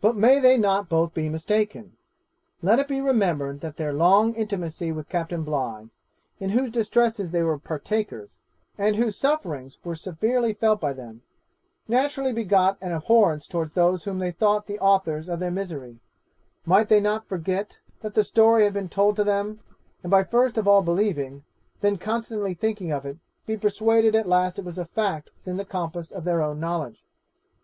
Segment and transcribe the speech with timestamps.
[0.00, 1.96] 'But may they not both be mistaken?
[2.62, 5.88] Let it be remembered that their long intimacy with Captain Bligh,
[6.38, 8.38] in whose distresses they were partakers,
[8.78, 11.22] and whose sufferings were severely felt by them,
[11.88, 15.98] naturally begot an abhorrence towards those whom they thought the authors of their misery,
[16.64, 19.58] might they not forget that the story had been told to them,
[20.04, 21.42] and by first of all believing,
[21.80, 25.64] then constantly thinking of it, be persuaded at last it was a fact within the
[25.64, 27.02] compass of their own knowledge.